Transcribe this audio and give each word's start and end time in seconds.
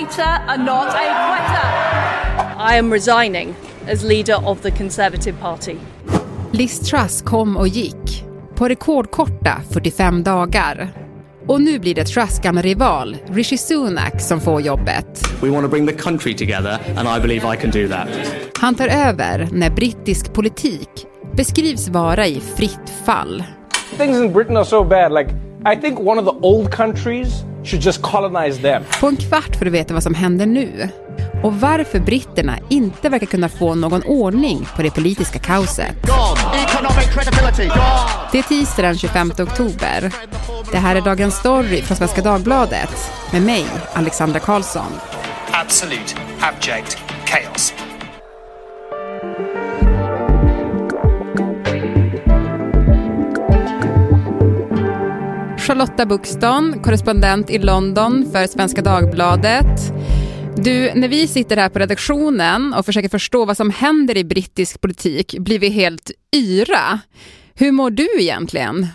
fighter 0.00 0.42
and 0.48 0.64
not 0.64 0.88
a 0.88 1.30
quitter. 1.30 1.66
I 2.58 2.78
am 2.78 2.92
resigning 2.92 3.54
as 3.88 4.04
leader 4.04 4.36
of 4.44 4.62
the 4.62 4.70
Conservative 4.70 5.36
Party. 5.40 5.76
Liz 6.52 6.80
Truss 6.80 7.22
kom 7.22 7.56
och 7.56 7.68
gick 7.68 8.24
på 8.54 8.68
rekordkorta 8.68 9.62
45 9.72 10.22
dagar. 10.22 10.92
Och 11.46 11.60
nu 11.60 11.78
blir 11.78 11.94
det 11.94 12.04
Truss 12.04 12.38
gamla 12.38 12.62
rival, 12.62 13.16
Rishi 13.26 13.58
Sunak, 13.58 14.20
som 14.20 14.40
får 14.40 14.60
jobbet. 14.60 15.32
We 15.42 15.50
want 15.50 15.64
to 15.64 15.68
bring 15.68 15.86
the 15.86 15.92
country 15.92 16.36
together 16.36 16.78
and 16.96 17.08
I 17.18 17.20
believe 17.20 17.54
I 17.54 17.56
can 17.56 17.70
do 17.70 17.88
that. 17.88 18.08
Han 18.58 18.74
tar 18.74 18.88
över 18.88 19.48
när 19.52 19.70
brittisk 19.70 20.32
politik 20.32 21.06
beskrivs 21.36 21.88
vara 21.88 22.26
i 22.26 22.40
fritt 22.40 22.92
fall. 23.04 23.44
Things 23.98 24.18
in 24.18 24.32
Britain 24.32 24.56
are 24.56 24.64
so 24.64 24.84
bad. 24.84 25.12
Like, 25.12 25.30
I 25.74 25.80
think 25.80 26.00
one 26.00 26.20
of 26.20 26.24
the 26.24 26.46
old 26.46 26.74
countries 26.74 27.44
should 27.64 27.84
just 27.84 28.02
colonize 28.02 28.62
them. 28.62 28.82
På 29.00 29.06
en 29.08 29.16
kvart 29.16 29.56
får 29.56 29.64
du 29.64 29.70
veta 29.70 29.94
vad 29.94 30.02
som 30.02 30.14
händer 30.14 30.46
nu 30.46 30.88
och 31.42 31.60
varför 31.60 31.98
britterna 31.98 32.58
inte 32.68 33.08
verkar 33.08 33.26
kunna 33.26 33.48
få 33.48 33.74
någon 33.74 34.02
ordning 34.02 34.66
på 34.76 34.82
det 34.82 34.90
politiska 34.90 35.38
kaoset. 35.38 35.96
Det 38.32 38.38
är 38.38 38.42
tisdag 38.42 38.82
den 38.82 38.98
25 38.98 39.30
oktober. 39.38 40.12
Det 40.72 40.78
här 40.78 40.96
är 40.96 41.00
Dagens 41.00 41.34
Story 41.34 41.82
från 41.82 41.96
Svenska 41.96 42.22
Dagbladet 42.22 43.10
med 43.32 43.42
mig, 43.42 43.66
Alexandra 43.92 44.40
Karlsson. 44.40 44.92
Absolute 45.52 46.14
abject 46.40 46.98
chaos. 47.24 47.74
Charlotta 55.70 56.06
Buxton, 56.06 56.82
korrespondent 56.82 57.50
i 57.50 57.58
London 57.58 58.30
för 58.32 58.46
Svenska 58.46 58.82
Dagbladet. 58.82 59.66
Du, 60.56 60.94
när 60.94 61.08
vi 61.08 61.26
sitter 61.26 61.56
här 61.56 61.68
på 61.68 61.78
redaktionen 61.78 62.74
och 62.74 62.86
försöker 62.86 63.08
förstå 63.08 63.44
vad 63.44 63.56
som 63.56 63.70
händer 63.70 64.16
i 64.16 64.24
brittisk 64.24 64.80
politik 64.80 65.38
blir 65.38 65.58
vi 65.58 65.68
helt 65.68 66.10
yra. 66.36 67.00
Hur 67.54 67.72
mår 67.72 67.90
du 67.90 68.08
egentligen? 68.20 68.86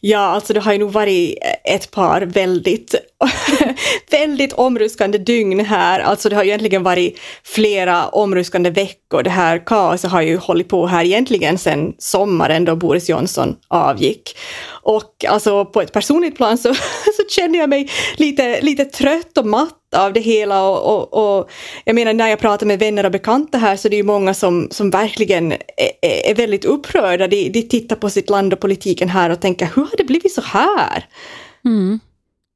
Ja, 0.00 0.18
alltså 0.18 0.52
det 0.52 0.60
har 0.60 0.72
ju 0.72 0.78
nog 0.78 0.92
varit 0.92 1.38
ett 1.64 1.90
par 1.90 2.22
väldigt, 2.22 2.94
väldigt 4.10 4.52
omruskande 4.52 5.18
dygn 5.18 5.60
här. 5.60 6.00
Alltså 6.00 6.28
det 6.28 6.36
har 6.36 6.42
ju 6.42 6.48
egentligen 6.48 6.82
varit 6.82 7.18
flera 7.44 8.08
omruskande 8.08 8.70
veckor. 8.70 9.22
Det 9.22 9.30
här 9.30 9.66
kaoset 9.66 10.10
har 10.10 10.22
ju 10.22 10.36
hållit 10.36 10.68
på 10.68 10.86
här 10.86 11.04
egentligen 11.04 11.58
sedan 11.58 11.94
sommaren 11.98 12.64
då 12.64 12.76
Boris 12.76 13.08
Johnson 13.08 13.56
avgick. 13.68 14.36
Och 14.82 15.24
alltså 15.28 15.64
på 15.64 15.82
ett 15.82 15.92
personligt 15.92 16.36
plan 16.36 16.58
så, 16.58 16.74
så 17.16 17.22
känner 17.28 17.58
jag 17.58 17.68
mig 17.68 17.90
lite, 18.16 18.60
lite 18.60 18.84
trött 18.84 19.38
och 19.38 19.46
matt 19.46 19.74
av 19.96 20.12
det 20.12 20.20
hela 20.20 20.68
och, 20.68 20.96
och, 20.96 21.38
och, 21.38 21.50
jag 21.84 21.94
menar 21.94 22.12
när 22.12 22.28
jag 22.28 22.38
pratar 22.38 22.66
med 22.66 22.78
vänner 22.78 23.04
och 23.04 23.12
bekanta 23.12 23.58
här 23.58 23.76
så 23.76 23.88
det 23.88 23.96
är 23.96 23.98
ju 23.98 24.04
många 24.04 24.34
som, 24.34 24.68
som 24.70 24.90
verkligen 24.90 25.52
är, 25.52 26.30
är 26.30 26.34
väldigt 26.34 26.64
upprörda. 26.64 27.28
De, 27.28 27.48
de 27.48 27.62
tittar 27.62 27.96
på 27.96 28.10
sitt 28.10 28.30
land 28.30 28.52
och 28.52 28.60
politiken 28.60 29.08
här 29.08 29.30
och 29.30 29.40
tänker 29.40 29.68
hur 29.74 29.82
har 29.82 29.96
det 29.96 30.04
blivit 30.04 30.34
så 30.34 30.40
här? 30.40 31.04
Mm. 31.64 32.00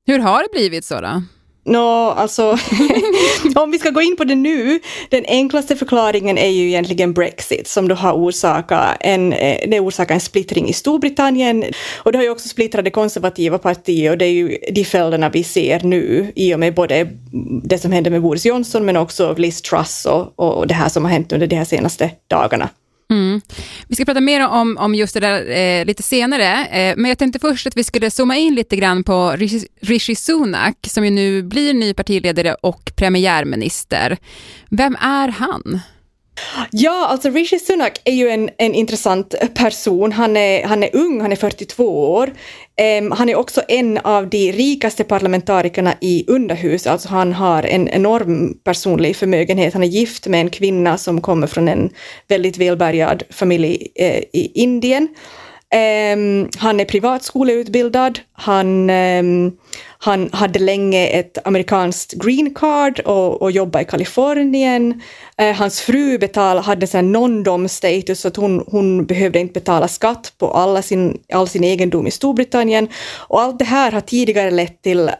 Hur 0.06 0.18
har 0.18 0.42
det 0.42 0.48
blivit 0.52 0.84
så 0.84 1.00
då? 1.00 1.22
Nå, 1.64 2.10
alltså, 2.10 2.58
om 3.56 3.70
vi 3.70 3.78
ska 3.78 3.90
gå 3.90 4.00
in 4.00 4.16
på 4.16 4.24
det 4.24 4.34
nu, 4.34 4.80
den 5.08 5.24
enklaste 5.28 5.76
förklaringen 5.76 6.38
är 6.38 6.48
ju 6.48 6.66
egentligen 6.66 7.12
Brexit 7.12 7.68
som 7.68 7.88
då 7.88 7.94
har 7.94 8.12
orsakat 8.12 8.96
en, 9.00 9.32
eh, 9.32 9.68
det 9.68 9.80
orsakar 9.80 10.14
en 10.14 10.20
splittring 10.20 10.68
i 10.68 10.72
Storbritannien 10.72 11.64
och 11.96 12.12
det 12.12 12.18
har 12.18 12.22
ju 12.22 12.30
också 12.30 12.48
splittrat 12.48 12.84
det 12.84 12.90
konservativa 12.90 13.58
partiet 13.58 14.12
och 14.12 14.18
det 14.18 14.24
är 14.24 14.32
ju 14.32 14.58
de 14.72 14.84
följderna 14.84 15.28
vi 15.28 15.44
ser 15.44 15.80
nu 15.80 16.32
i 16.36 16.54
och 16.54 16.60
med 16.60 16.74
både 16.74 17.08
det 17.64 17.78
som 17.78 17.92
hände 17.92 18.10
med 18.10 18.22
Boris 18.22 18.46
Johnson 18.46 18.84
men 18.84 18.96
också 18.96 19.34
Liz 19.38 19.62
Truss 19.62 20.04
och, 20.04 20.38
och 20.38 20.66
det 20.66 20.74
här 20.74 20.88
som 20.88 21.04
har 21.04 21.12
hänt 21.12 21.32
under 21.32 21.46
de 21.46 21.56
här 21.56 21.64
senaste 21.64 22.10
dagarna. 22.28 22.68
Mm. 23.12 23.40
Vi 23.88 23.94
ska 23.94 24.04
prata 24.04 24.20
mer 24.20 24.48
om, 24.48 24.78
om 24.78 24.94
just 24.94 25.14
det 25.14 25.20
där 25.20 25.50
eh, 25.50 25.84
lite 25.84 26.02
senare, 26.02 26.66
eh, 26.66 26.96
men 26.96 27.04
jag 27.04 27.18
tänkte 27.18 27.38
först 27.38 27.66
att 27.66 27.76
vi 27.76 27.84
skulle 27.84 28.10
zooma 28.10 28.36
in 28.36 28.54
lite 28.54 28.76
grann 28.76 29.04
på 29.04 29.30
Rishi, 29.30 29.66
Rishi 29.80 30.14
Sunak 30.14 30.76
som 30.82 31.04
ju 31.04 31.10
nu 31.10 31.42
blir 31.42 31.74
ny 31.74 31.94
partiledare 31.94 32.54
och 32.54 32.92
premiärminister. 32.96 34.18
Vem 34.70 34.96
är 35.00 35.28
han? 35.28 35.80
Ja, 36.70 37.06
alltså 37.06 37.30
Rishi 37.30 37.58
Sunak 37.58 38.00
är 38.04 38.12
ju 38.12 38.28
en, 38.28 38.50
en 38.58 38.74
intressant 38.74 39.34
person. 39.54 40.12
Han 40.12 40.36
är, 40.36 40.64
han 40.66 40.82
är 40.82 40.96
ung, 40.96 41.20
han 41.20 41.32
är 41.32 41.36
42 41.36 42.12
år. 42.12 42.32
Um, 43.00 43.10
han 43.10 43.28
är 43.28 43.34
också 43.34 43.62
en 43.68 43.98
av 43.98 44.28
de 44.28 44.52
rikaste 44.52 45.04
parlamentarikerna 45.04 45.94
i 46.00 46.24
underhuset, 46.28 46.92
alltså 46.92 47.08
han 47.08 47.32
har 47.32 47.62
en 47.62 47.88
enorm 47.88 48.58
personlig 48.64 49.16
förmögenhet. 49.16 49.72
Han 49.72 49.82
är 49.82 49.86
gift 49.86 50.26
med 50.26 50.40
en 50.40 50.50
kvinna 50.50 50.98
som 50.98 51.20
kommer 51.20 51.46
från 51.46 51.68
en 51.68 51.90
väldigt 52.28 52.58
välbärgad 52.58 53.22
familj 53.30 53.88
eh, 53.94 54.18
i 54.32 54.52
Indien. 54.54 55.08
Um, 55.74 56.48
han 56.56 56.80
är 56.80 56.84
privatskoleutbildad, 56.84 58.18
han, 58.32 58.90
um, 58.90 59.56
han 60.04 60.30
hade 60.32 60.58
länge 60.58 61.06
ett 61.06 61.38
amerikanskt 61.46 62.12
green 62.12 62.54
card 62.54 63.00
och, 63.00 63.42
och 63.42 63.50
jobbade 63.50 63.82
i 63.82 63.86
Kalifornien. 63.86 65.02
Eh, 65.36 65.56
hans 65.56 65.80
fru 65.80 66.18
betal, 66.18 66.58
hade 66.58 66.86
en 66.92 67.16
non-dom 67.16 67.68
status 67.68 68.20
så 68.20 68.28
att 68.28 68.36
hon, 68.36 68.64
hon 68.66 69.06
behövde 69.06 69.38
inte 69.38 69.52
betala 69.52 69.88
skatt 69.88 70.32
på 70.38 70.50
alla 70.50 70.82
sin, 70.82 71.20
all 71.32 71.48
sin 71.48 71.64
egendom 71.64 72.06
i 72.06 72.10
Storbritannien. 72.10 72.88
Och 73.16 73.40
allt 73.40 73.58
det 73.58 73.64
här 73.64 73.92
har 73.92 74.00
tidigare 74.00 74.50
lett 74.50 74.82
till 74.82 75.08
eh, 75.08 75.14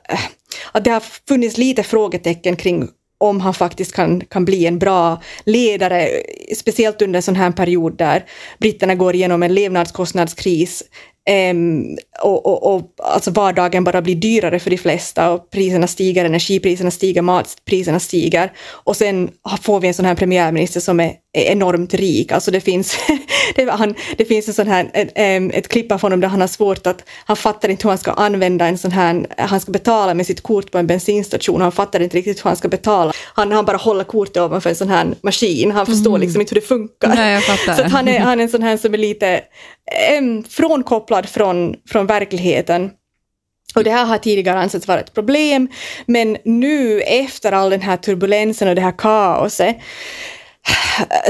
att 0.72 0.84
det 0.84 0.90
har 0.90 1.02
funnits 1.28 1.58
lite 1.58 1.82
frågetecken 1.82 2.56
kring 2.56 2.88
om 3.18 3.40
han 3.40 3.54
faktiskt 3.54 3.92
kan, 3.92 4.20
kan 4.20 4.44
bli 4.44 4.66
en 4.66 4.78
bra 4.78 5.22
ledare, 5.44 6.08
speciellt 6.56 7.02
under 7.02 7.18
en 7.18 7.22
sån 7.22 7.36
här 7.36 7.52
period 7.52 7.96
där 7.96 8.24
britterna 8.58 8.94
går 8.94 9.14
igenom 9.14 9.42
en 9.42 9.54
levnadskostnadskris 9.54 10.82
Um, 11.30 11.98
och, 12.22 12.46
och, 12.46 12.74
och 12.74 12.94
alltså 12.98 13.30
vardagen 13.30 13.84
bara 13.84 14.02
blir 14.02 14.14
dyrare 14.14 14.58
för 14.58 14.70
de 14.70 14.76
flesta 14.76 15.30
och 15.30 15.50
priserna 15.50 15.86
stiger, 15.86 16.24
energipriserna 16.24 16.90
stiger, 16.90 17.22
matpriserna 17.22 18.00
stiger. 18.00 18.52
Och 18.68 18.96
sen 18.96 19.30
får 19.62 19.80
vi 19.80 19.88
en 19.88 19.94
sån 19.94 20.04
här 20.04 20.14
premiärminister 20.14 20.80
som 20.80 21.00
är, 21.00 21.04
är 21.04 21.14
enormt 21.32 21.94
rik. 21.94 22.32
Alltså 22.32 22.50
det 22.50 22.60
finns, 22.60 22.96
det, 23.54 23.70
han, 23.70 23.94
det 24.16 24.24
finns 24.24 24.48
en 24.48 24.54
sån 24.54 24.66
här, 24.66 24.90
ett, 24.94 25.12
ett 25.54 25.68
klipp 25.68 25.92
av 25.92 26.02
honom 26.02 26.20
där 26.20 26.28
han 26.28 26.40
har 26.40 26.48
svårt 26.48 26.86
att, 26.86 27.04
han 27.24 27.36
fattar 27.36 27.68
inte 27.68 27.82
hur 27.82 27.90
han 27.90 27.98
ska 27.98 28.12
använda 28.12 28.66
en 28.66 28.78
sån 28.78 28.92
här, 28.92 29.26
han 29.36 29.60
ska 29.60 29.72
betala 29.72 30.14
med 30.14 30.26
sitt 30.26 30.40
kort 30.40 30.70
på 30.70 30.78
en 30.78 30.86
bensinstation 30.86 31.56
och 31.56 31.62
han 31.62 31.72
fattar 31.72 32.00
inte 32.00 32.16
riktigt 32.16 32.44
hur 32.44 32.48
han 32.48 32.56
ska 32.56 32.68
betala. 32.68 33.12
Han, 33.34 33.52
han 33.52 33.64
bara 33.64 33.76
håller 33.76 34.04
kortet 34.04 34.36
ovanför 34.36 34.70
en 34.70 34.76
sån 34.76 34.88
här 34.88 35.06
maskin, 35.22 35.70
han 35.70 35.86
förstår 35.86 36.10
mm. 36.10 36.20
liksom 36.20 36.40
inte 36.40 36.54
hur 36.54 36.60
det 36.60 36.66
funkar. 36.66 37.08
Nej, 37.08 37.42
Så 37.76 37.82
han, 37.82 38.08
är, 38.08 38.20
han 38.20 38.38
är 38.38 38.42
en 38.42 38.50
sån 38.50 38.62
här 38.62 38.76
som 38.76 38.94
är 38.94 38.98
lite 38.98 39.40
um, 40.18 40.44
frånkopplad 40.44 41.28
från, 41.28 41.74
från 41.88 42.06
verkligheten. 42.06 42.90
Och 43.74 43.84
det 43.84 43.90
här 43.90 44.04
har 44.04 44.18
tidigare 44.18 44.58
ansetts 44.58 44.88
vara 44.88 45.00
ett 45.00 45.14
problem, 45.14 45.68
men 46.06 46.36
nu 46.44 47.00
efter 47.00 47.52
all 47.52 47.70
den 47.70 47.80
här 47.80 47.96
turbulensen 47.96 48.68
och 48.68 48.74
det 48.74 48.80
här 48.80 48.98
kaoset 48.98 49.76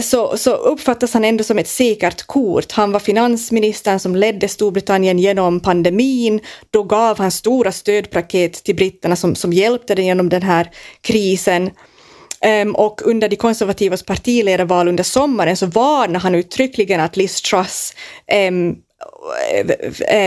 så, 0.03 0.37
så 0.37 0.55
uppfattas 0.55 1.15
han 1.15 1.25
ändå 1.25 1.45
som 1.45 1.59
ett 1.59 1.69
säkert 1.69 2.23
kort. 2.23 2.73
Han 2.73 2.93
var 2.93 3.01
finansministern 3.01 3.99
som 3.99 4.17
ledde 4.17 4.49
Storbritannien 4.49 5.19
genom 5.19 5.61
pandemin. 5.61 6.41
Då 6.71 6.83
gav 6.83 7.19
han 7.19 7.31
stora 7.31 7.73
stödpaket 7.73 8.65
till 8.65 8.75
britterna 8.75 9.17
som, 9.17 9.35
som 9.35 9.53
hjälpte 9.53 9.95
dem 9.95 10.05
genom 10.05 10.29
den 10.29 10.43
här 10.43 10.71
krisen. 11.01 11.71
Um, 12.63 12.75
och 12.75 13.01
under 13.05 13.29
de 13.29 13.37
konservativas 13.37 14.03
partiledarval 14.03 14.89
under 14.89 15.05
sommaren 15.05 15.57
så 15.57 15.67
varnade 15.67 16.19
han 16.19 16.35
uttryckligen 16.35 17.01
att 17.01 17.17
Liz 17.17 17.43
Truss 17.43 17.95
um, 18.49 18.77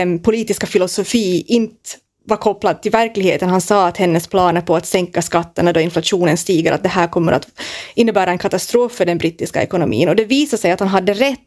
um, 0.02 0.22
politiska 0.22 0.66
filosofi 0.66 1.44
inte 1.46 1.90
var 2.26 2.36
kopplad 2.36 2.82
till 2.82 2.92
verkligheten. 2.92 3.48
Han 3.48 3.60
sa 3.60 3.86
att 3.86 3.96
hennes 3.96 4.26
planer 4.26 4.60
på 4.60 4.76
att 4.76 4.86
sänka 4.86 5.22
skatterna 5.22 5.72
då 5.72 5.80
inflationen 5.80 6.36
stiger, 6.36 6.72
att 6.72 6.82
det 6.82 6.88
här 6.88 7.06
kommer 7.06 7.32
att 7.32 7.48
innebära 7.94 8.30
en 8.30 8.38
katastrof 8.38 8.92
för 8.92 9.04
den 9.04 9.18
brittiska 9.18 9.62
ekonomin. 9.62 10.08
Och 10.08 10.16
det 10.16 10.24
visade 10.24 10.62
sig 10.62 10.70
att 10.70 10.80
han 10.80 10.88
hade 10.88 11.14
rätt. 11.14 11.38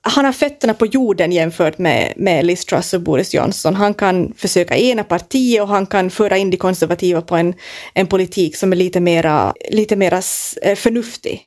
Han 0.00 0.24
har 0.24 0.32
fötterna 0.32 0.74
på 0.74 0.86
jorden 0.86 1.32
jämfört 1.32 1.78
med, 1.78 2.12
med 2.16 2.44
Liz 2.44 2.64
Truss 2.64 2.94
och 2.94 3.00
Boris 3.00 3.34
Johnson. 3.34 3.74
Han 3.74 3.94
kan 3.94 4.32
försöka 4.36 4.76
ena 4.76 5.04
partiet 5.04 5.62
och 5.62 5.68
han 5.68 5.86
kan 5.86 6.10
föra 6.10 6.36
in 6.36 6.50
de 6.50 6.56
konservativa 6.56 7.22
på 7.22 7.36
en, 7.36 7.54
en 7.94 8.06
politik 8.06 8.56
som 8.56 8.72
är 8.72 8.76
lite 8.76 9.00
mera, 9.00 9.54
lite 9.70 9.96
mera 9.96 10.22
eh, 10.62 10.74
förnuftig. 10.76 11.42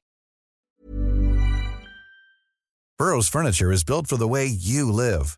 Burrows 3.00 3.30
furniture 3.30 3.74
is 3.74 3.86
built 3.86 4.08
for 4.08 4.18
the 4.18 4.28
way 4.28 4.48
you 4.48 4.92
live. 4.92 5.38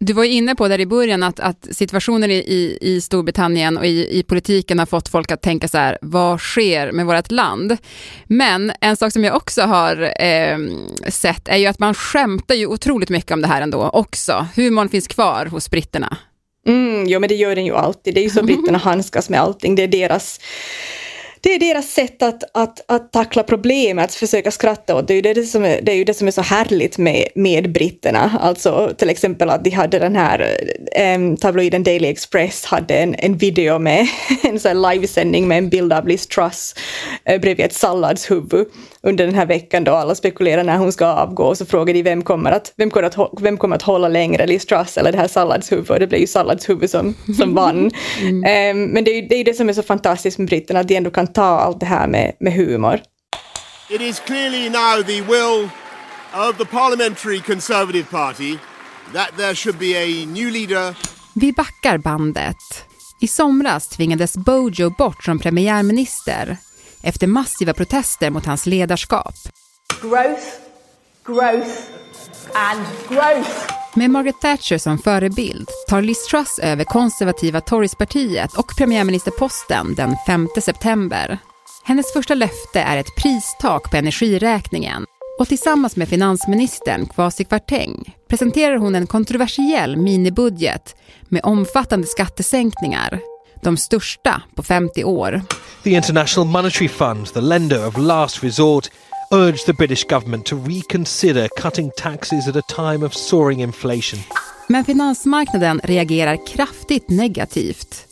Du 0.00 0.12
var 0.12 0.24
ju 0.24 0.30
inne 0.30 0.54
på 0.54 0.68
där 0.68 0.80
i 0.80 0.86
början 0.86 1.22
att, 1.22 1.40
att 1.40 1.68
situationen 1.70 2.30
i, 2.30 2.78
i 2.80 3.00
Storbritannien 3.00 3.78
och 3.78 3.86
i, 3.86 4.18
i 4.18 4.22
politiken 4.22 4.78
har 4.78 4.86
fått 4.86 5.08
folk 5.08 5.30
att 5.32 5.42
tänka 5.42 5.68
så 5.68 5.78
här, 5.78 5.98
vad 6.00 6.40
sker 6.40 6.92
med 6.92 7.06
vårt 7.06 7.30
land? 7.30 7.76
Men 8.24 8.72
en 8.80 8.96
sak 8.96 9.12
som 9.12 9.24
jag 9.24 9.36
också 9.36 9.62
har 9.62 10.22
eh, 10.22 10.58
sett 11.08 11.48
är 11.48 11.56
ju 11.56 11.66
att 11.66 11.78
man 11.78 11.94
skämtar 11.94 12.54
ju 12.54 12.66
otroligt 12.66 13.10
mycket 13.10 13.30
om 13.30 13.42
det 13.42 13.48
här 13.48 13.62
ändå 13.62 13.90
också. 13.90 14.46
Humorn 14.56 14.88
finns 14.88 15.08
kvar 15.08 15.46
hos 15.46 15.70
britterna. 15.70 16.16
Mm, 16.66 17.08
jo, 17.08 17.20
men 17.20 17.28
det 17.28 17.34
gör 17.34 17.54
den 17.54 17.66
ju 17.66 17.74
alltid. 17.74 18.14
Det 18.14 18.20
är 18.20 18.24
ju 18.24 18.30
så 18.30 18.42
britterna 18.42 18.78
handskas 18.84 19.28
med 19.28 19.40
allting. 19.40 19.74
Det 19.74 19.82
är 19.82 19.88
deras 19.88 20.40
det 21.48 21.54
är 21.54 21.74
deras 21.74 21.90
sätt 21.90 22.22
att, 22.22 22.44
att, 22.54 22.84
att 22.86 23.12
tackla 23.12 23.42
problemet, 23.42 24.04
att 24.04 24.14
försöka 24.14 24.50
skratta 24.50 24.96
åt. 24.96 25.08
Det 25.08 25.14
är 25.14 25.16
ju 25.16 25.34
det, 25.34 25.42
som 25.42 25.64
är, 25.64 25.80
det 25.82 25.92
är 25.92 25.96
ju 25.96 26.04
det 26.04 26.14
som 26.14 26.26
är 26.26 26.32
så 26.32 26.42
härligt 26.42 26.98
med, 26.98 27.28
med 27.34 27.72
britterna. 27.72 28.38
Alltså 28.40 28.94
till 28.98 29.10
exempel 29.10 29.50
att 29.50 29.64
de 29.64 29.70
hade 29.70 29.98
den 29.98 30.16
här 30.16 30.58
um, 31.14 31.36
tabloiden 31.36 31.82
Daily 31.82 32.08
Express 32.08 32.64
hade 32.64 32.94
en, 32.94 33.14
en 33.18 33.36
video 33.36 33.78
med 33.78 34.06
en 34.42 34.60
sån 34.60 34.82
livesändning 34.82 35.48
med 35.48 35.58
en 35.58 35.68
bild 35.68 35.92
av 35.92 36.08
Liz 36.08 36.26
Truss 36.26 36.74
uh, 37.30 37.40
bredvid 37.40 37.66
ett 37.66 37.74
salladshuvud 37.74 38.66
under 39.02 39.26
den 39.26 39.34
här 39.34 39.46
veckan 39.46 39.84
då 39.84 39.92
alla 39.92 40.14
spekulerar 40.14 40.64
när 40.64 40.76
hon 40.76 40.92
ska 40.92 41.06
avgå 41.06 41.44
och 41.44 41.58
så 41.58 41.66
frågar 41.66 41.94
de 41.94 42.02
vem 42.02 42.22
kommer 42.22 42.52
att, 42.52 42.72
vem 42.76 42.90
kommer 42.90 43.06
att, 43.06 43.16
vem 43.40 43.56
kommer 43.56 43.76
att 43.76 43.82
hålla 43.82 44.08
längre, 44.08 44.46
Liz 44.46 44.66
Truss 44.66 44.96
eller 44.96 45.12
det 45.12 45.18
här 45.18 45.28
salladshuvud 45.28 45.90
och 45.90 46.00
det 46.00 46.06
blev 46.06 46.20
ju 46.20 46.26
salladshuvud 46.26 46.90
som, 46.90 47.14
som 47.38 47.54
vann. 47.54 47.90
Mm. 48.18 48.76
Um, 48.76 48.92
men 48.92 49.04
det 49.04 49.10
är 49.10 49.22
ju 49.22 49.28
det, 49.28 49.34
är 49.34 49.44
det 49.44 49.54
som 49.54 49.68
är 49.68 49.72
så 49.72 49.82
fantastiskt 49.82 50.38
med 50.38 50.48
britterna, 50.48 50.80
att 50.80 50.88
de 50.88 50.96
ändå 50.96 51.10
kan 51.10 51.26
ta 51.38 51.58
allt 51.58 51.80
det 51.80 51.86
här 51.86 52.06
med, 52.06 52.36
med 52.40 52.52
humor. 52.52 53.00
It 53.90 54.00
is 54.00 54.20
clearly 54.20 54.70
now 54.70 55.02
the 55.02 55.22
will 55.22 55.70
of 56.48 56.58
the 56.58 56.64
parliamentary 56.64 57.40
conservative 57.40 58.04
party 58.10 58.58
that 59.12 59.36
there 59.36 59.54
should 59.54 59.78
be 59.78 59.96
a 59.96 60.26
new 60.26 60.50
leader. 60.50 60.96
Vi 61.34 61.52
backar 61.52 61.98
bandet. 61.98 62.56
I 63.20 63.28
somras 63.28 63.88
tvingades 63.88 64.36
Bojo 64.36 64.90
bort 64.90 65.24
som 65.24 65.38
premiärminister 65.38 66.56
efter 67.02 67.26
massiva 67.26 67.74
protester 67.74 68.30
mot 68.30 68.46
hans 68.46 68.66
ledarskap. 68.66 69.34
Growth, 70.00 70.46
growth 71.28 71.78
and 72.54 72.86
growth. 73.08 73.50
Med 73.94 74.10
Margaret 74.10 74.40
Thatcher 74.40 74.78
som 74.78 74.98
förebild 74.98 75.68
tar 75.88 76.02
Liz 76.02 76.26
Truss 76.26 76.58
över 76.58 76.84
konservativa 76.84 77.60
Torypartiet 77.60 78.54
och 78.54 78.76
premiärministerposten 78.78 79.94
den 79.94 80.16
5 80.26 80.48
september. 80.62 81.38
Hennes 81.84 82.12
första 82.12 82.34
löfte 82.34 82.80
är 82.80 82.96
ett 82.96 83.16
pristak 83.16 83.90
på 83.90 83.96
energiräkningen 83.96 85.04
och 85.38 85.48
tillsammans 85.48 85.96
med 85.96 86.08
finansministern 86.08 87.06
Kwasi 87.06 87.44
Kwarteng 87.44 88.14
presenterar 88.28 88.76
hon 88.76 88.94
en 88.94 89.06
kontroversiell 89.06 89.96
minibudget 89.96 90.96
med 91.28 91.40
omfattande 91.44 92.06
skattesänkningar 92.06 93.20
de 93.62 93.76
största 93.76 94.42
på 94.54 94.62
50 94.62 95.04
år. 95.04 95.42
The 95.82 95.90
International 95.90 96.48
Monetary 96.48 96.88
Fund, 96.88 97.26
the 97.32 97.40
lender 97.40 97.86
of 97.86 97.98
last 97.98 98.44
resort, 98.44 98.90
urged 99.32 99.66
the 99.66 99.72
British 99.72 100.04
government 100.04 100.46
to 100.46 100.56
reconsider 100.56 101.48
cutting 101.48 101.90
taxes 101.96 102.48
at 102.48 102.56
a 102.56 102.62
time 102.62 103.06
of 103.06 103.14
soaring 103.14 103.60
inflation. 103.60 104.20
Men 104.68 104.84
finansmarknaden 104.84 105.80
reagerar 105.84 106.46
kraftigt 106.46 107.10
negativt. 107.10 108.04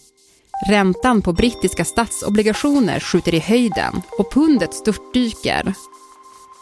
Räntan 0.69 1.23
på 1.23 1.33
brittiska 1.33 1.85
statsobligationer 1.85 3.01
skjuter 3.01 3.35
i 3.35 3.39
höjden 3.39 4.03
och 4.19 4.33
pundet 4.33 4.75
störtdyker. 4.75 5.75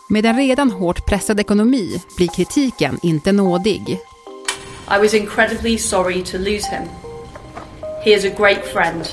Med 0.09 0.27
en 0.27 0.37
redan 0.37 0.71
hårt 0.71 1.07
pressad 1.07 1.41
ekonomi 1.41 2.03
blir 2.17 2.29
kritiken 2.29 2.99
inte 3.03 3.33
nådig. 3.33 3.99
I 4.89 4.99
was 5.03 5.15
incredibly 5.15 5.79
sorry 5.79 6.25
to 6.25 6.39
lose 6.39 6.67
him. 6.71 6.89
He 8.05 8.11
is 8.11 8.25
a 8.25 8.35
great 8.39 8.65
friend. 8.73 9.09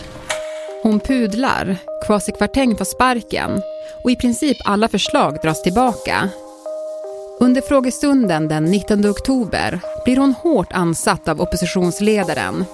Hon 0.83 0.99
pudlar, 0.99 1.77
Kwasi 2.05 2.31
Kwarteng 2.31 2.77
får 2.77 2.85
sparken 2.85 3.61
och 4.03 4.11
i 4.11 4.15
princip 4.15 4.57
alla 4.65 4.87
förslag 4.87 5.37
dras 5.41 5.61
tillbaka. 5.61 6.29
Under 7.39 7.61
frågestunden 7.61 8.47
den 8.47 8.65
19 8.65 9.09
oktober 9.09 9.79
blir 10.05 10.17
hon 10.17 10.33
hårt 10.33 10.73
ansatt 10.73 11.27
av 11.27 11.41
oppositionsledaren. 11.41 12.65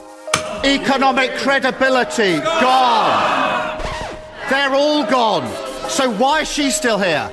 Economic 0.63 1.29
credibility 1.37 2.31
gone. 2.35 3.27
They're 4.49 4.75
all 4.75 5.05
gone. 5.11 5.47
So 5.89 6.11
why 6.11 6.41
is 6.41 6.49
she 6.49 6.71
still 6.71 6.97
here? 6.97 7.23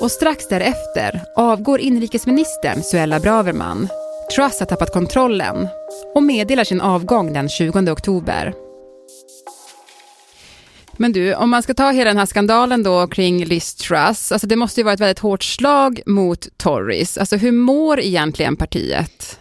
Och 0.00 0.10
strax 0.10 0.48
därefter 0.48 1.20
avgår 1.36 1.80
inrikesministern 1.80 2.82
Suella 2.82 3.20
Braverman. 3.20 3.88
Truss 4.36 4.60
har 4.60 4.66
tappat 4.66 4.92
kontrollen 4.92 5.68
och 6.14 6.22
meddelar 6.22 6.64
sin 6.64 6.80
avgång 6.80 7.32
den 7.32 7.48
20 7.48 7.90
oktober. 7.90 8.67
Men 10.98 11.12
du, 11.12 11.34
om 11.34 11.50
man 11.50 11.62
ska 11.62 11.74
ta 11.74 11.90
hela 11.90 12.10
den 12.10 12.16
här 12.18 12.26
skandalen 12.26 12.82
då 12.82 13.06
kring 13.06 13.44
Liz 13.44 13.74
Truss, 13.74 14.32
alltså 14.32 14.46
det 14.46 14.56
måste 14.56 14.80
ju 14.80 14.84
vara 14.84 14.94
ett 14.94 15.00
väldigt 15.00 15.18
hårt 15.18 15.44
slag 15.44 16.00
mot 16.06 16.48
Tories. 16.56 17.18
Alltså 17.18 17.36
hur 17.36 17.52
mår 17.52 18.00
egentligen 18.00 18.56
partiet? 18.56 19.38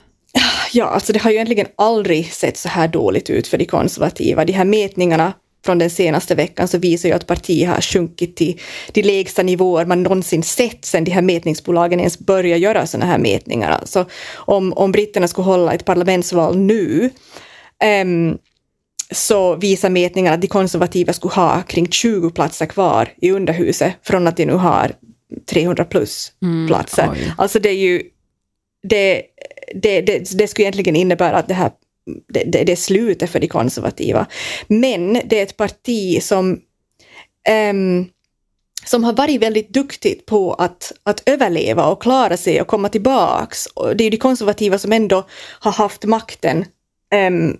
Ja, 0.74 0.86
alltså 0.86 1.14
det 1.14 1.20
har 1.20 1.30
ju 1.30 1.36
egentligen 1.36 1.68
aldrig 1.76 2.34
sett 2.34 2.58
så 2.58 2.70
här 2.70 2.88
dåligt 2.88 3.30
ut 3.30 3.48
för 3.48 3.58
de 3.58 3.66
konservativa. 3.66 4.46
De 4.46 4.54
här 4.54 4.66
mätningarna 4.66 5.34
från 5.66 5.78
den 5.78 5.90
senaste 5.90 6.36
veckan 6.36 6.68
så 6.68 6.78
visar 6.78 7.10
ju 7.10 7.16
att 7.16 7.28
partiet 7.28 7.70
har 7.70 7.82
sjunkit 7.82 8.36
till 8.36 8.60
de 8.94 9.02
lägsta 9.02 9.44
nivåer 9.44 9.86
man 9.86 10.04
någonsin 10.04 10.44
sett 10.44 10.86
sedan 10.86 11.04
de 11.04 11.12
här 11.12 11.22
mätningsbolagen 11.22 12.00
ens 12.00 12.20
började 12.20 12.62
göra 12.62 12.88
sådana 12.88 13.06
här 13.06 13.18
mätningar. 13.18 13.72
Alltså 13.72 14.06
om, 14.36 14.74
om 14.74 14.92
britterna 14.92 15.28
skulle 15.28 15.46
hålla 15.46 15.74
ett 15.74 15.86
parlamentsval 15.86 16.58
nu 16.58 17.10
um, 18.04 18.38
så 19.12 19.56
visar 19.56 19.90
mätningarna 19.90 20.36
att 20.36 20.42
de 20.42 20.48
konservativa 20.48 21.14
skulle 21.14 21.34
ha 21.34 21.62
kring 21.62 21.88
20 21.92 22.30
platser 22.30 22.66
kvar 22.66 23.10
i 23.22 23.32
underhuset 23.32 23.94
från 24.04 24.28
att 24.28 24.38
de 24.38 24.46
nu 24.46 24.54
har 24.54 24.92
300 25.50 25.86
plus 25.86 26.32
mm, 26.42 26.68
platser. 26.68 27.10
Oj. 27.12 27.34
Alltså 27.38 27.60
det 27.60 27.70
är 27.70 27.74
ju 27.74 28.04
det, 28.84 29.24
det, 29.76 30.02
det, 30.02 30.38
det 30.38 30.48
skulle 30.48 30.64
egentligen 30.64 30.96
innebära 30.96 31.38
att 31.38 31.48
det 31.48 31.54
här 31.54 31.72
det, 32.28 32.44
det, 32.44 32.64
det 32.64 32.72
är 32.72 32.76
slutet 32.76 33.30
för 33.30 33.40
de 33.40 33.48
konservativa. 33.48 34.26
Men 34.68 35.14
det 35.14 35.40
är 35.40 35.44
ett 35.44 35.58
parti 35.58 36.24
som 36.24 36.60
um, 37.72 38.10
som 38.86 39.04
har 39.04 39.14
varit 39.14 39.42
väldigt 39.42 39.70
duktigt 39.70 40.26
på 40.26 40.54
att, 40.54 40.92
att 41.04 41.24
överleva 41.26 41.86
och 41.88 42.02
klara 42.02 42.38
sig 42.38 42.62
och 42.62 42.68
komma 42.68 42.90
tillbaks. 42.90 43.66
Och 43.66 43.98
det 43.98 44.04
är 44.04 44.12
de 44.12 44.18
konservativa 44.18 44.78
som 44.78 44.94
ändå 44.94 45.28
har 45.60 45.72
haft 45.72 46.04
makten 46.04 46.66
um, 47.28 47.58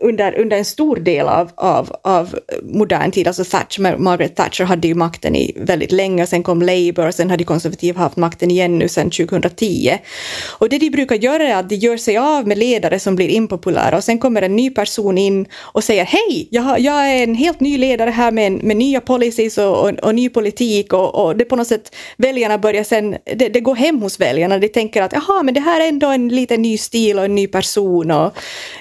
under, 0.00 0.38
under 0.38 0.56
en 0.56 0.64
stor 0.64 0.96
del 0.96 1.28
av, 1.28 1.50
av, 1.54 1.96
av 2.02 2.38
modern 2.62 3.10
tid, 3.10 3.26
alltså 3.26 3.44
Thatcher, 3.44 3.96
Margaret 3.98 4.36
Thatcher 4.36 4.64
hade 4.64 4.88
ju 4.88 4.94
makten 4.94 5.36
i 5.36 5.52
väldigt 5.56 5.92
länge, 5.92 6.26
sen 6.26 6.42
kom 6.42 6.62
Labour 6.62 7.06
och 7.06 7.14
sen 7.14 7.30
hade 7.30 7.44
konservativa 7.44 8.00
haft 8.00 8.16
makten 8.16 8.50
igen 8.50 8.78
nu 8.78 8.88
sen 8.88 9.10
2010. 9.10 9.98
Och 10.58 10.68
det 10.68 10.78
de 10.78 10.90
brukar 10.90 11.16
göra 11.16 11.42
är 11.42 11.56
att 11.56 11.68
de 11.68 11.74
gör 11.74 11.96
sig 11.96 12.18
av 12.18 12.48
med 12.48 12.58
ledare 12.58 12.98
som 12.98 13.16
blir 13.16 13.28
impopulära 13.28 13.96
och 13.96 14.04
sen 14.04 14.18
kommer 14.18 14.42
en 14.42 14.56
ny 14.56 14.70
person 14.70 15.18
in 15.18 15.46
och 15.54 15.84
säger 15.84 16.04
hej, 16.04 16.48
jag, 16.50 16.80
jag 16.80 17.10
är 17.10 17.22
en 17.22 17.34
helt 17.34 17.60
ny 17.60 17.78
ledare 17.78 18.10
här 18.10 18.32
med, 18.32 18.52
med 18.52 18.76
nya 18.76 19.00
policies 19.00 19.58
och, 19.58 19.82
och, 19.82 19.90
och 19.98 20.14
ny 20.14 20.28
politik 20.28 20.92
och, 20.92 21.24
och, 21.24 21.36
det 21.36 21.44
på 21.44 21.56
något 21.56 21.66
sätt, 21.66 21.96
väljarna 22.16 22.58
börjar 22.58 22.84
sen, 22.84 23.16
det, 23.36 23.48
det, 23.48 23.60
går 23.60 23.74
hem 23.74 24.02
hos 24.02 24.20
väljarna, 24.20 24.58
de 24.58 24.68
tänker 24.68 25.02
att 25.02 25.12
jaha, 25.12 25.42
men 25.42 25.54
det 25.54 25.60
här 25.60 25.80
är 25.80 25.88
ändå 25.88 26.08
en 26.08 26.28
liten 26.28 26.62
ny 26.62 26.78
stil 26.78 27.18
och 27.18 27.24
en 27.24 27.34
ny 27.34 27.46
person 27.46 28.10
och, 28.10 28.34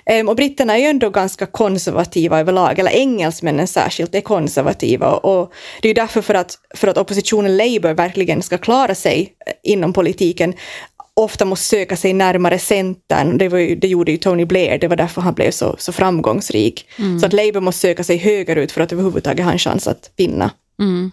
ehm, 0.06 0.30
och 0.30 0.36
britterna 0.36 0.78
är 0.78 0.82
ju 0.82 0.86
ändå 0.86 1.09
ganska 1.10 1.46
konservativa 1.46 2.40
överlag, 2.40 2.80
eller 2.80 2.92
engelsmännen 2.92 3.68
särskilt 3.68 4.16
är 4.16 4.22
konservativa. 4.22 5.12
Och 5.12 5.54
det 5.82 5.90
är 5.90 5.94
därför 5.94 6.22
för 6.22 6.34
att, 6.34 6.58
för 6.76 6.88
att 6.88 6.98
oppositionen 6.98 7.58
Labour 7.58 7.94
verkligen 7.94 8.42
ska 8.42 8.58
klara 8.58 8.96
sig 8.96 9.34
inom 9.64 9.94
politiken 9.94 10.54
ofta 11.14 11.46
måste 11.46 11.66
söka 11.66 11.98
sig 11.98 12.14
närmare 12.14 12.60
Centern. 12.60 13.38
Det, 13.38 13.50
var 13.50 13.58
ju, 13.58 13.76
det 13.76 13.88
gjorde 13.88 14.12
ju 14.12 14.18
Tony 14.18 14.46
Blair, 14.46 14.78
det 14.78 14.88
var 14.88 14.96
därför 14.96 15.22
han 15.22 15.34
blev 15.34 15.52
så, 15.52 15.76
så 15.80 15.92
framgångsrik. 15.92 16.90
Mm. 16.98 17.20
Så 17.20 17.26
att 17.26 17.34
Labour 17.34 17.62
måste 17.62 17.82
söka 17.82 18.04
sig 18.04 18.18
högerut 18.18 18.72
för 18.72 18.82
att 18.82 18.92
överhuvudtaget 18.92 19.46
ha 19.46 19.52
en 19.52 19.60
chans 19.60 19.88
att 19.88 20.12
vinna. 20.16 20.52
Mm. 20.80 21.12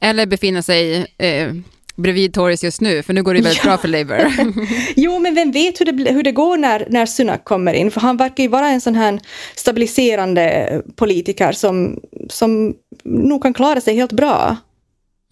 Eller 0.00 0.26
befinna 0.26 0.62
sig 0.62 1.06
eh, 1.18 1.52
bredvid 1.98 2.34
Tories 2.34 2.64
just 2.64 2.80
nu, 2.80 3.02
för 3.02 3.12
nu 3.12 3.22
går 3.22 3.34
det 3.34 3.40
väldigt 3.40 3.58
ja. 3.64 3.70
bra 3.70 3.78
för 3.78 3.88
Labour. 3.88 4.32
jo, 4.96 5.18
men 5.18 5.34
vem 5.34 5.52
vet 5.52 5.80
hur 5.80 5.84
det, 5.84 6.12
hur 6.12 6.22
det 6.22 6.32
går 6.32 6.56
när, 6.56 6.86
när 6.90 7.06
Sunak 7.06 7.44
kommer 7.44 7.72
in, 7.72 7.90
för 7.90 8.00
han 8.00 8.16
verkar 8.16 8.42
ju 8.42 8.48
vara 8.48 8.68
en 8.68 8.80
sån 8.80 8.94
här 8.94 9.20
stabiliserande 9.54 10.82
politiker 10.96 11.52
som, 11.52 12.00
som 12.28 12.74
nog 13.04 13.42
kan 13.42 13.54
klara 13.54 13.80
sig 13.80 13.96
helt 13.96 14.12
bra. 14.12 14.56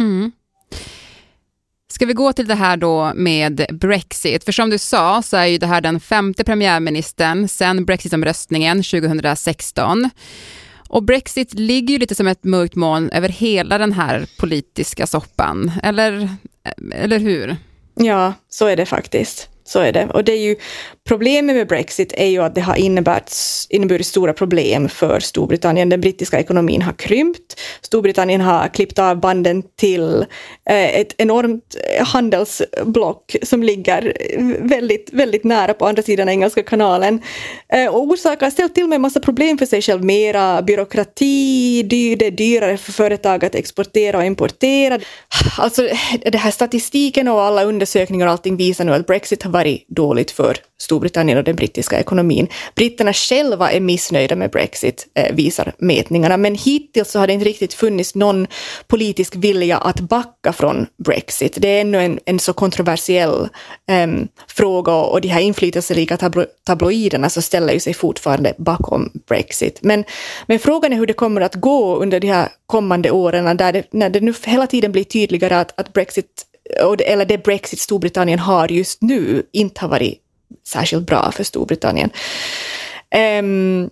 Mm. 0.00 0.32
Ska 1.92 2.06
vi 2.06 2.12
gå 2.12 2.32
till 2.32 2.46
det 2.46 2.54
här 2.54 2.76
då 2.76 3.12
med 3.14 3.66
Brexit? 3.73 4.44
För 4.44 4.52
som 4.52 4.70
du 4.70 4.78
sa 4.78 5.23
så 5.23 5.37
är 5.37 5.46
ju 5.46 5.58
det 5.58 5.66
här 5.66 5.80
den 5.80 6.00
femte 6.00 6.44
premiärministern 6.44 7.49
sedan 7.49 7.85
Brexitomröstningen 7.85 8.82
2016. 8.82 10.11
Och 10.88 11.02
Brexit 11.02 11.54
ligger 11.54 11.92
ju 11.92 11.99
lite 11.99 12.14
som 12.14 12.26
ett 12.26 12.44
mörkt 12.44 12.75
moln 12.75 13.11
över 13.11 13.28
hela 13.28 13.78
den 13.78 13.92
här 13.92 14.26
politiska 14.38 15.06
soppan, 15.06 15.73
eller, 15.82 16.28
eller 16.94 17.18
hur? 17.18 17.56
Ja, 17.94 18.35
så 18.49 18.66
är 18.66 18.76
det 18.76 18.87
faktiskt. 18.87 19.49
Så 19.64 19.80
är 19.80 19.92
det. 19.92 20.06
Och 20.06 20.25
det 20.25 20.32
är 20.32 20.40
ju, 20.40 20.56
problemet 21.06 21.56
med 21.56 21.68
Brexit 21.68 22.12
är 22.16 22.26
ju 22.26 22.42
att 22.42 22.54
det 22.54 22.60
har 22.60 22.76
inneburit, 22.76 23.36
inneburit 23.70 24.06
stora 24.06 24.32
problem 24.32 24.88
för 24.88 25.20
Storbritannien. 25.20 25.88
Den 25.88 26.00
brittiska 26.00 26.38
ekonomin 26.38 26.82
har 26.82 26.92
krympt. 26.92 27.60
Storbritannien 27.82 28.40
har 28.40 28.68
klippt 28.68 28.98
av 28.98 29.20
banden 29.20 29.62
till 29.76 30.26
eh, 30.70 31.00
ett 31.00 31.14
enormt 31.18 31.76
eh, 31.98 32.06
handelsblock 32.06 33.36
som 33.42 33.62
ligger 33.62 34.16
eh, 34.20 34.44
väldigt, 34.58 35.10
väldigt 35.12 35.44
nära 35.44 35.75
på 35.75 35.86
andra 35.86 36.02
sidan 36.02 36.28
Engelska 36.28 36.62
kanalen. 36.62 37.20
Och 37.90 38.02
orsakar, 38.02 38.50
ställt 38.50 38.75
till 38.75 38.88
med 38.88 38.96
en 38.96 39.02
massa 39.02 39.20
problem 39.20 39.58
för 39.58 39.66
sig 39.66 39.82
själv. 39.82 40.04
Mera 40.04 40.62
byråkrati, 40.62 41.82
det 41.82 42.12
är 42.12 42.30
dyrare 42.30 42.76
för 42.76 42.92
företag 42.92 43.44
att 43.44 43.54
exportera 43.54 44.18
och 44.18 44.25
importera. 44.25 44.98
Alltså, 45.58 45.88
den 46.22 46.40
här 46.40 46.50
statistiken 46.50 47.28
och 47.28 47.42
alla 47.42 47.64
undersökningar 47.64 48.26
och 48.26 48.32
allting 48.32 48.56
visar 48.56 48.84
nu 48.84 48.92
att 48.92 49.06
Brexit 49.06 49.42
har 49.42 49.50
varit 49.50 49.88
dåligt 49.88 50.30
för 50.30 50.56
Storbritannien 50.78 51.38
och 51.38 51.45
den 51.45 51.56
brittiska 51.56 52.00
ekonomin. 52.00 52.49
Britterna 52.75 53.12
själva 53.12 53.73
är 53.73 53.80
missnöjda 53.80 54.37
med 54.37 54.50
Brexit, 54.50 55.06
eh, 55.14 55.35
visar 55.35 55.73
mätningarna, 55.78 56.37
men 56.37 56.54
hittills 56.54 57.11
så 57.11 57.18
har 57.18 57.26
det 57.26 57.33
inte 57.33 57.47
riktigt 57.47 57.75
funnits 57.75 58.14
någon 58.14 58.47
politisk 58.87 59.35
vilja 59.37 59.78
att 59.78 60.00
backa 60.00 60.52
från 60.52 60.87
Brexit. 61.04 61.56
Det 61.61 61.68
är 61.68 61.80
ännu 61.80 62.00
en, 62.00 62.18
en 62.25 62.38
så 62.38 62.52
kontroversiell 62.52 63.49
eh, 63.88 64.06
fråga 64.49 64.92
och 64.92 65.21
de 65.21 65.28
här 65.28 65.40
inflytelserika 65.40 66.16
tablo 66.16 66.45
tabloiderna 66.64 67.30
så 67.30 67.42
ställer 67.42 67.73
ju 67.73 67.80
sig 67.80 67.95
fortfarande 67.95 68.54
bakom 68.59 69.11
Brexit. 69.28 69.78
Men, 69.83 70.04
men 70.47 70.59
frågan 70.59 70.92
är 70.92 70.97
hur 70.97 71.06
det 71.06 71.12
kommer 71.12 71.40
att 71.40 71.54
gå 71.54 71.97
under 71.97 72.21
de 72.21 72.28
här 72.28 72.49
kommande 72.66 73.11
åren 73.11 73.56
där 73.56 73.73
det, 73.73 73.85
när 73.90 74.11
det 74.11 74.21
nu 74.21 74.35
hela 74.45 74.66
tiden 74.66 74.92
blir 74.92 75.04
tydligare 75.04 75.56
att, 75.56 75.80
att 75.80 75.92
Brexit 75.92 76.47
eller 77.04 77.25
det 77.25 77.45
Brexit 77.45 77.80
Storbritannien 77.80 78.38
har 78.38 78.68
just 78.68 79.02
nu 79.02 79.42
inte 79.52 79.80
har 79.80 79.88
varit 79.88 80.25
särskilt 80.67 81.07
bra 81.07 81.33
för 81.33 81.45
Storbritannien. 81.45 82.11
Um, 83.41 83.91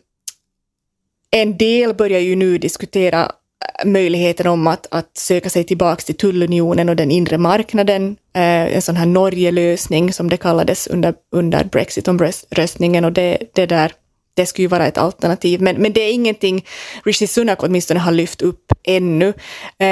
en 1.30 1.56
del 1.56 1.94
börjar 1.94 2.20
ju 2.20 2.36
nu 2.36 2.58
diskutera 2.58 3.22
eh, 3.22 3.86
möjligheten 3.86 4.46
om 4.46 4.66
att, 4.66 4.86
att 4.90 5.16
söka 5.16 5.50
sig 5.50 5.64
tillbaka 5.64 6.02
till 6.02 6.16
tullunionen 6.16 6.88
och 6.88 6.96
den 6.96 7.10
inre 7.10 7.38
marknaden, 7.38 8.16
eh, 8.34 8.74
en 8.76 8.82
sån 8.82 8.96
här 8.96 9.06
Norge-lösning 9.06 10.12
som 10.12 10.28
det 10.28 10.36
kallades 10.36 10.86
under, 10.86 11.14
under 11.32 11.64
Brexit-omröstningen 11.64 13.04
och 13.04 13.12
det, 13.12 13.38
det 13.54 13.66
där 13.66 13.92
det 14.34 14.46
skulle 14.46 14.64
ju 14.64 14.68
vara 14.68 14.86
ett 14.86 14.98
alternativ, 14.98 15.62
men, 15.62 15.76
men 15.76 15.92
det 15.92 16.00
är 16.00 16.12
ingenting 16.12 16.66
Rishi 17.04 17.26
Sunak 17.26 17.62
åtminstone 17.62 18.00
har 18.00 18.12
lyft 18.12 18.42
upp 18.42 18.72
ännu. 18.84 19.32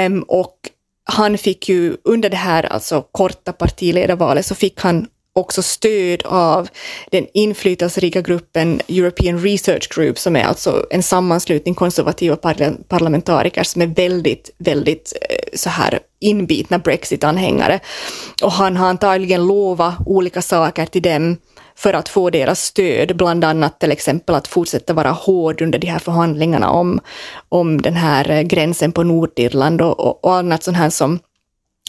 Um, 0.07 0.23
och 0.27 0.57
han 1.03 1.37
fick 1.37 1.69
ju 1.69 1.97
under 2.03 2.29
det 2.29 2.37
här 2.37 2.63
alltså 2.63 3.01
korta 3.11 3.53
partiledarvalet 3.53 4.45
så 4.45 4.55
fick 4.55 4.79
han 4.79 5.07
också 5.33 5.61
stöd 5.61 6.23
av 6.25 6.69
den 7.11 7.27
inflytelserika 7.33 8.21
gruppen 8.21 8.81
European 8.87 9.39
Research 9.39 9.95
Group 9.95 10.19
som 10.19 10.35
är 10.35 10.43
alltså 10.43 10.85
en 10.89 11.03
sammanslutning 11.03 11.75
konservativa 11.75 12.35
parlamentariker 12.87 13.63
som 13.63 13.81
är 13.81 13.87
väldigt, 13.87 14.49
väldigt 14.57 15.13
eh, 15.21 15.57
så 15.57 15.69
här 15.69 15.99
inbitna 16.19 16.79
Brexit-anhängare. 16.79 17.79
Och 18.43 18.51
han 18.51 18.77
har 18.77 18.87
antagligen 18.87 19.47
lovat 19.47 19.95
olika 20.05 20.41
saker 20.41 20.85
till 20.85 21.01
dem 21.01 21.37
för 21.75 21.93
att 21.93 22.09
få 22.09 22.29
deras 22.29 22.61
stöd, 22.61 23.17
bland 23.17 23.43
annat 23.43 23.79
till 23.79 23.91
exempel 23.91 24.35
att 24.35 24.47
fortsätta 24.47 24.93
vara 24.93 25.11
hård 25.11 25.61
under 25.61 25.79
de 25.79 25.87
här 25.87 25.99
förhandlingarna 25.99 26.69
om, 26.69 26.99
om 27.49 27.81
den 27.81 27.93
här 27.93 28.29
eh, 28.29 28.41
gränsen 28.41 28.91
på 28.91 29.03
Nordirland 29.03 29.81
och, 29.81 29.99
och, 29.99 30.25
och 30.25 30.35
annat 30.35 30.63
sånt 30.63 30.77
här 30.77 30.89
som 30.89 31.19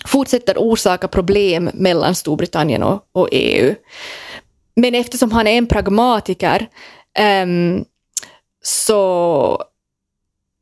fortsätter 0.08 0.54
orsaka 0.58 1.08
problem 1.08 1.70
mellan 1.75 2.14
Storbritannien 2.14 2.82
och, 2.82 3.04
och 3.12 3.28
EU. 3.32 3.75
Men 4.76 4.94
eftersom 4.94 5.32
han 5.32 5.46
är 5.46 5.58
en 5.58 5.66
pragmatiker 5.66 6.68
um, 7.42 7.84
så 8.62 9.64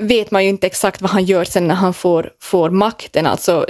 vet 0.03 0.31
man 0.31 0.43
ju 0.43 0.49
inte 0.49 0.67
exakt 0.67 1.03
vad 1.03 1.11
han 1.11 1.25
gör 1.25 1.45
sen 1.45 1.69
när 1.69 1.75
han 1.75 1.95
får, 1.95 2.33
får 2.41 2.71
makten. 2.71 3.27
Alltså, 3.27 3.67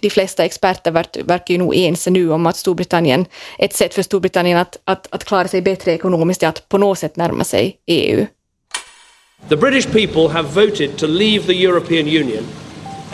de 0.00 0.10
flesta 0.10 0.44
experter 0.44 0.90
verkar 1.24 1.54
ju 1.54 1.58
nog 1.58 1.76
ense 1.76 2.10
nu 2.10 2.32
om 2.32 2.46
att 2.46 2.56
Storbritannien, 2.56 3.26
ett 3.58 3.74
sätt 3.74 3.94
för 3.94 4.02
Storbritannien 4.02 4.58
att, 4.58 4.78
att, 4.84 5.08
att 5.10 5.24
klara 5.24 5.48
sig 5.48 5.62
bättre 5.62 5.92
ekonomiskt 5.92 6.42
är 6.42 6.48
att 6.48 6.68
på 6.68 6.78
något 6.78 6.98
sätt 6.98 7.16
närma 7.16 7.44
sig 7.44 7.76
EU. 7.86 8.26
The 9.48 9.56
British 9.56 9.92
people 9.92 10.28
have 10.28 10.48
voted 10.48 10.96
to 10.96 11.06
leave 11.06 11.46
the 11.46 11.64
European 11.64 12.06
Union 12.06 12.44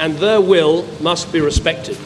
and 0.00 0.18
their 0.18 0.40
will 0.40 0.84
must 1.00 1.32
be 1.32 1.38
respected. 1.40 1.96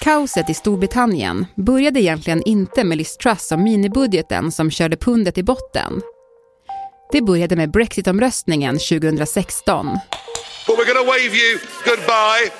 Kaoset 0.00 0.50
i 0.50 0.54
Storbritannien 0.54 1.46
började 1.54 2.00
egentligen 2.00 2.42
inte 2.42 2.84
med 2.84 2.98
Liz 2.98 3.16
Truss 3.16 3.52
och 3.52 3.58
minibudgeten 3.58 4.52
som 4.52 4.70
körde 4.70 4.96
pundet 4.96 5.38
i 5.38 5.42
botten. 5.42 6.00
Det 7.12 7.22
började 7.22 7.56
med 7.56 7.70
Brexitomröstningen 7.70 8.78
2016. 8.78 9.86
But 10.66 10.78
we're 10.78 10.94
gonna 10.94 11.06
wave 11.06 11.20
you 11.20 11.58
goodbye. 11.84 12.50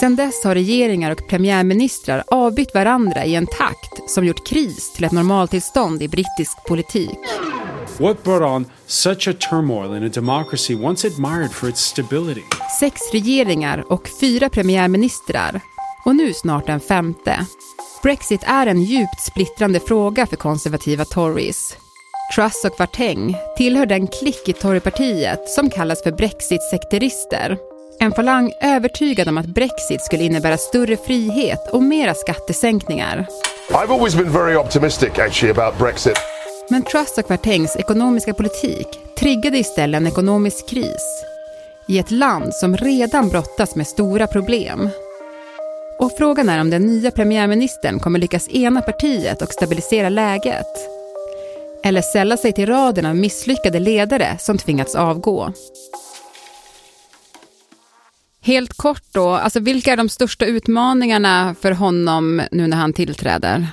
Sen 0.00 0.16
dess 0.16 0.44
har 0.44 0.54
regeringar 0.54 1.10
och 1.10 1.28
premiärministrar 1.28 2.24
avbytt 2.26 2.74
varandra 2.74 3.24
i 3.24 3.34
en 3.34 3.46
takt 3.46 4.10
som 4.10 4.24
gjort 4.24 4.46
kris 4.46 4.92
till 4.92 5.04
ett 5.04 5.12
normaltillstånd 5.12 6.02
i 6.02 6.08
brittisk 6.08 6.64
politik. 6.66 7.18
What 8.00 8.24
brought 8.24 8.42
on 8.42 8.66
such 8.86 9.28
a 9.28 9.32
turmoil 9.32 9.96
in 9.96 10.02
a 10.04 10.08
democracy 10.08 10.74
once 10.74 11.06
admired 11.06 11.50
for 11.50 11.68
its 11.68 11.80
stability? 11.80 12.42
Sex 12.80 13.00
regeringar 13.12 13.92
och 13.92 14.08
fyra 14.20 14.48
premiärministrar. 14.48 15.60
Och 16.04 16.16
nu 16.16 16.34
snart 16.34 16.68
en 16.68 16.80
femte. 16.80 17.46
Brexit 18.02 18.40
är 18.46 18.66
en 18.66 18.82
djupt 18.82 19.20
splittrande 19.20 19.80
fråga 19.80 20.26
för 20.26 20.36
konservativa 20.36 21.04
Tories. 21.04 21.76
Truss 22.34 22.64
och 22.64 22.78
Varteng 22.78 23.36
tillhör 23.56 23.86
den 23.86 24.06
klick 24.06 24.48
i 24.48 24.52
Torypartiet 24.52 25.48
som 25.48 25.70
kallas 25.70 26.02
för 26.02 26.12
brexit-sekterister. 26.12 27.58
En 28.00 28.12
falang 28.12 28.52
övertygad 28.62 29.28
om 29.28 29.38
att 29.38 29.46
Brexit 29.46 30.02
skulle 30.02 30.24
innebära 30.24 30.56
större 30.56 30.96
frihet 30.96 31.68
och 31.72 31.82
mera 31.82 32.14
skattesänkningar. 32.14 33.26
I've 33.70 33.92
always 33.92 34.14
been 34.16 34.32
very 34.32 34.56
optimistic 34.56 35.18
actually 35.18 35.60
about 35.60 35.78
Brexit. 35.78 36.16
Men 36.70 36.82
Truss 36.82 37.18
och 37.18 37.26
Kvartängs 37.26 37.76
ekonomiska 37.76 38.34
politik 38.34 38.86
triggade 39.16 39.58
istället 39.58 40.00
en 40.00 40.06
ekonomisk 40.06 40.68
kris 40.68 41.24
i 41.88 41.98
ett 41.98 42.10
land 42.10 42.54
som 42.54 42.76
redan 42.76 43.28
brottas 43.28 43.76
med 43.76 43.86
stora 43.86 44.26
problem. 44.26 44.88
Och 45.98 46.12
frågan 46.18 46.48
är 46.48 46.60
om 46.60 46.70
den 46.70 46.86
nya 46.86 47.10
premiärministern 47.10 48.00
kommer 48.00 48.18
lyckas 48.18 48.48
ena 48.48 48.82
partiet 48.82 49.42
och 49.42 49.52
stabilisera 49.52 50.08
läget 50.08 50.66
eller 51.84 52.02
sälla 52.02 52.36
sig 52.36 52.52
till 52.52 52.66
raden 52.66 53.06
av 53.06 53.16
misslyckade 53.16 53.80
ledare 53.80 54.36
som 54.40 54.58
tvingats 54.58 54.94
avgå. 54.94 55.52
Helt 58.40 58.76
kort 58.76 59.04
då, 59.12 59.28
alltså 59.30 59.60
vilka 59.60 59.92
är 59.92 59.96
de 59.96 60.08
största 60.08 60.46
utmaningarna 60.46 61.54
för 61.60 61.72
honom 61.72 62.42
nu 62.50 62.66
när 62.66 62.76
han 62.76 62.92
tillträder? 62.92 63.66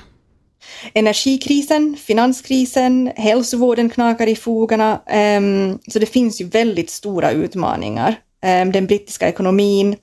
Energikrisen, 0.92 1.96
finanskrisen, 1.96 3.12
hälsovården 3.16 3.90
knakar 3.90 4.26
i 4.26 4.36
fogarna. 4.36 5.00
Um, 5.38 5.78
så 5.88 5.98
det 5.98 6.06
finns 6.06 6.40
ju 6.40 6.44
väldigt 6.48 6.90
stora 6.90 7.30
utmaningar. 7.30 8.14
Um, 8.62 8.72
den 8.72 8.86
brittiska 8.86 9.28
ekonomin. 9.28 9.96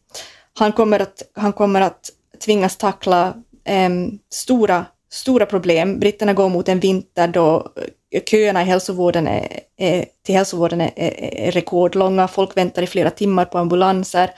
Han 0.53 0.72
kommer 0.72 1.00
att, 1.00 1.22
han 1.36 1.53
kommer 1.53 1.82
att 1.82 2.10
tvingas 2.46 2.77
tackla 2.77 3.34
um, 3.70 4.20
stora 4.34 4.86
stora 5.13 5.46
problem. 5.46 6.00
Britterna 6.00 6.34
går 6.34 6.50
mot 6.50 6.70
en 6.70 6.79
vinter 6.79 7.27
då 7.27 7.72
eh, 8.12 8.24
köerna 8.24 8.62
i 8.62 8.65
hälsovården 8.65 9.27
är, 9.27 9.60
är, 9.77 10.05
till 10.25 10.36
hälsovården 10.36 10.82
är, 10.82 10.91
är, 10.96 11.34
är 11.48 11.51
rekordlånga. 11.51 12.27
Folk 12.27 12.58
väntar 12.58 12.82
i 12.82 12.88
flera 12.88 13.10
timmar 13.10 13.46
på 13.46 13.58
ambulanser. 13.58 14.32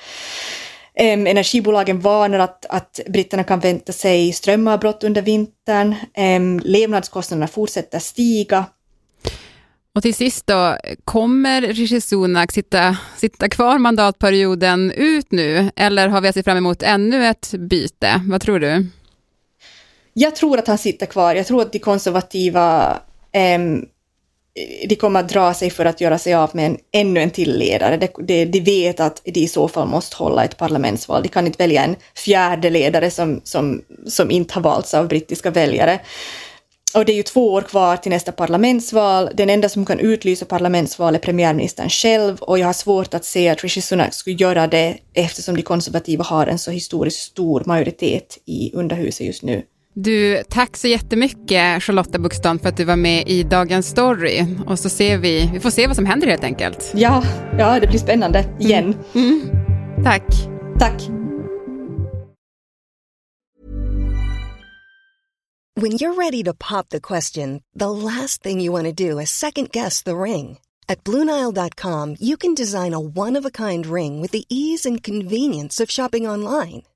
Um, 0.99 1.27
energibolagen 1.27 1.99
varnar 1.99 2.39
att, 2.39 2.65
att 2.65 2.99
britterna 3.07 3.43
kan 3.43 3.59
vänta 3.59 3.93
sig 3.93 4.33
strömavbrott 4.33 5.03
under 5.03 5.21
vintern. 5.21 5.95
Um, 6.17 6.59
levnadskostnaderna 6.59 7.47
fortsätter 7.47 7.99
stiga. 7.99 8.65
Och 9.95 10.01
till 10.01 10.15
sist 10.15 10.47
då, 10.47 10.77
kommer 11.03 11.61
Rishi 11.61 12.01
Sunak 12.01 12.51
sitta, 12.51 12.97
sitta 13.17 13.49
kvar 13.49 13.77
mandatperioden 13.77 14.91
ut 14.91 15.31
nu 15.31 15.71
eller 15.75 16.07
har 16.07 16.21
vi 16.21 16.27
att 16.27 16.35
se 16.35 16.43
fram 16.43 16.57
emot 16.57 16.83
ännu 16.83 17.25
ett 17.25 17.53
byte? 17.57 18.21
Vad 18.29 18.41
tror 18.41 18.59
du? 18.59 18.87
Jag 20.13 20.35
tror 20.35 20.59
att 20.59 20.67
han 20.67 20.77
sitter 20.77 21.05
kvar. 21.05 21.35
Jag 21.35 21.47
tror 21.47 21.61
att 21.61 21.71
de 21.71 21.79
konservativa 21.79 22.97
eh, 23.31 23.59
Eh, 24.59 24.87
de 24.87 24.95
kommer 24.95 25.19
att 25.19 25.29
dra 25.29 25.53
sig 25.53 25.69
för 25.69 25.85
att 25.85 26.01
göra 26.01 26.17
sig 26.17 26.33
av 26.33 26.49
med 26.53 26.65
en, 26.65 26.77
ännu 26.91 27.21
en 27.21 27.31
till 27.31 27.57
ledare. 27.57 27.97
De, 27.97 28.07
de, 28.25 28.45
de 28.45 28.59
vet 28.59 28.99
att 28.99 29.21
de 29.23 29.39
i 29.39 29.47
så 29.47 29.67
fall 29.67 29.87
måste 29.87 30.15
hålla 30.15 30.43
ett 30.43 30.57
parlamentsval. 30.57 31.23
De 31.23 31.29
kan 31.29 31.45
inte 31.45 31.63
välja 31.63 31.83
en 31.83 31.95
fjärde 32.15 32.69
ledare 32.69 33.11
som, 33.11 33.41
som, 33.43 33.81
som 34.07 34.31
inte 34.31 34.53
har 34.53 34.61
valts 34.61 34.93
av 34.93 35.07
brittiska 35.07 35.51
väljare. 35.51 35.99
Och 36.95 37.05
det 37.05 37.11
är 37.11 37.15
ju 37.15 37.23
två 37.23 37.53
år 37.53 37.61
kvar 37.61 37.97
till 37.97 38.11
nästa 38.11 38.31
parlamentsval. 38.31 39.29
Den 39.33 39.49
enda 39.49 39.69
som 39.69 39.85
kan 39.85 39.99
utlysa 39.99 40.45
parlamentsval 40.45 41.15
är 41.15 41.19
premiärministern 41.19 41.89
själv 41.89 42.37
och 42.41 42.59
jag 42.59 42.65
har 42.65 42.73
svårt 42.73 43.13
att 43.13 43.25
se 43.25 43.49
att 43.49 43.63
Rishi 43.63 43.81
Sunak 43.81 44.13
skulle 44.13 44.35
göra 44.35 44.67
det 44.67 44.97
eftersom 45.13 45.55
de 45.55 45.61
konservativa 45.61 46.23
har 46.23 46.47
en 46.47 46.59
så 46.59 46.71
historiskt 46.71 47.19
stor 47.19 47.63
majoritet 47.65 48.37
i 48.45 48.71
underhuset 48.73 49.27
just 49.27 49.43
nu. 49.43 49.63
Du, 49.97 50.43
tack 50.49 50.77
så 50.77 50.87
jättemycket 50.87 51.83
Charlotta 51.83 52.19
Buxton 52.19 52.59
för 52.59 52.69
att 52.69 52.77
du 52.77 52.83
var 52.83 52.95
med 52.95 53.27
i 53.27 53.43
Dagens 53.43 53.87
Story. 53.87 54.45
Och 54.67 54.79
så 54.79 54.89
ser 54.89 55.17
vi, 55.17 55.49
vi 55.53 55.59
får 55.59 55.69
se 55.69 55.87
vad 55.87 55.95
som 55.95 56.05
händer 56.05 56.27
helt 56.27 56.43
enkelt. 56.43 56.91
Ja, 56.95 57.23
ja 57.57 57.79
det 57.79 57.87
blir 57.87 57.99
spännande 57.99 58.45
igen. 58.59 58.95
Mm. 59.13 59.41
Mm. 59.41 60.03
Tack. 60.03 60.23
Tack. 60.79 61.01
When 65.81 65.91
you're 65.91 66.15
ready 66.15 66.43
to 66.43 66.53
pop 66.53 66.89
the 66.89 66.99
question, 66.99 67.61
the 67.79 67.89
last 67.89 68.43
thing 68.43 68.61
you 68.61 68.83
want 68.83 68.97
to 68.97 69.09
do 69.09 69.21
is 69.21 69.29
second 69.29 69.71
guess 69.71 70.03
the 70.03 70.15
ring. 70.15 70.57
At 70.87 71.03
BlueNile.com 71.03 72.15
you 72.19 72.37
can 72.37 72.55
design 72.55 72.93
a 72.93 72.99
one-of-a-kind 72.99 73.85
ring 73.85 74.21
with 74.21 74.31
the 74.31 74.43
ease 74.49 74.89
and 74.89 75.05
convenience 75.05 75.83
of 75.83 75.91
shopping 75.91 76.29
online. 76.29 76.81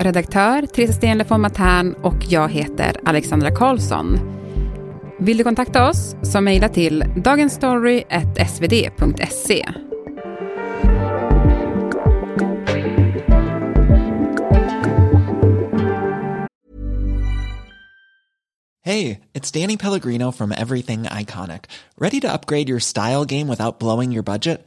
Redaktör 0.00 0.66
Theresa 0.66 0.92
Stenle 0.92 1.24
von 1.24 1.40
Matern 1.40 1.92
och 1.92 2.16
jag 2.28 2.48
heter 2.48 2.96
Alexandra 3.04 3.50
Karlsson. 3.50 4.18
Vill 5.18 5.36
du 5.36 5.44
kontakta 5.44 5.88
oss 5.88 6.16
så 6.22 6.40
mejla 6.40 6.68
till 6.68 7.04
dagensstory.svd.se. 7.16 9.66
Hej, 18.84 19.20
det 19.32 19.56
är 19.56 19.60
Danny 19.60 19.78
Pellegrino 19.78 20.32
från 20.32 20.52
Everything 20.52 21.06
Iconic. 21.20 21.60
Ready 22.00 22.20
to 22.20 22.26
upgrade 22.34 22.68
your 22.68 22.80
style 22.80 23.24
game 23.24 23.50
without 23.50 23.78
blowing 23.78 24.12
your 24.12 24.22
budget? 24.22 24.66